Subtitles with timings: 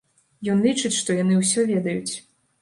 [0.53, 2.13] Ён лічыць, што яны ўсё ведаюць.